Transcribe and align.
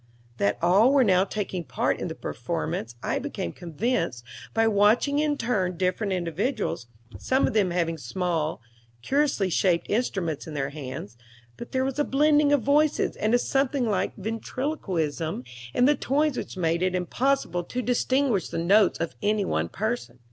That 0.37 0.57
all 0.63 0.91
were 0.91 1.03
now 1.03 1.23
taking 1.25 1.63
part 1.63 1.99
in 1.99 2.07
the 2.07 2.15
performance 2.15 2.95
I 3.03 3.19
became 3.19 3.53
convinced 3.53 4.23
by 4.51 4.67
watching 4.67 5.19
in 5.19 5.37
turn 5.37 5.77
different 5.77 6.11
individuals, 6.11 6.87
some 7.19 7.45
of 7.45 7.53
them 7.53 7.69
having 7.69 7.99
small, 7.99 8.61
curiously 9.03 9.51
shaped 9.51 9.85
instruments 9.91 10.47
in 10.47 10.55
their 10.55 10.71
hands, 10.71 11.17
but 11.55 11.71
there 11.71 11.85
was 11.85 11.99
a 11.99 12.03
blending 12.03 12.51
of 12.51 12.63
voices 12.63 13.15
and 13.15 13.35
a 13.35 13.37
something 13.37 13.85
like 13.87 14.15
ventriloquism 14.15 15.43
in 15.71 15.85
the 15.85 15.93
tones 15.93 16.35
which 16.35 16.57
made 16.57 16.81
it 16.81 16.95
impossible 16.95 17.63
to 17.65 17.83
distinguish 17.83 18.49
the 18.49 18.57
notes 18.57 18.97
of 18.99 19.13
any 19.21 19.45
one 19.45 19.69
person. 19.69 20.17